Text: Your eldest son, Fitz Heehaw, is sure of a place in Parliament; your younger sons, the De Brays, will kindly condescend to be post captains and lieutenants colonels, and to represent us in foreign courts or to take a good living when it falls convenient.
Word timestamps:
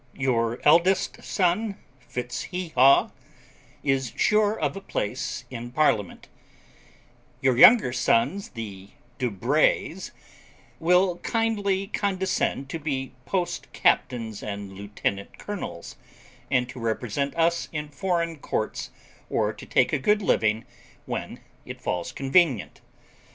Your 0.17 0.59
eldest 0.67 1.23
son, 1.23 1.75
Fitz 2.07 2.45
Heehaw, 2.47 3.11
is 3.83 4.11
sure 4.15 4.59
of 4.59 4.75
a 4.75 4.81
place 4.81 5.45
in 5.51 5.69
Parliament; 5.71 6.27
your 7.39 7.55
younger 7.55 7.93
sons, 7.93 8.49
the 8.49 8.89
De 9.19 9.29
Brays, 9.29 10.11
will 10.79 11.17
kindly 11.19 11.85
condescend 11.85 12.67
to 12.71 12.79
be 12.79 13.13
post 13.27 13.71
captains 13.73 14.41
and 14.41 14.71
lieutenants 14.73 15.35
colonels, 15.37 15.97
and 16.49 16.67
to 16.69 16.79
represent 16.79 17.35
us 17.35 17.69
in 17.71 17.87
foreign 17.87 18.37
courts 18.37 18.89
or 19.29 19.53
to 19.53 19.67
take 19.67 19.93
a 19.93 19.99
good 19.99 20.23
living 20.23 20.65
when 21.05 21.41
it 21.63 21.79
falls 21.79 22.11
convenient. 22.11 22.81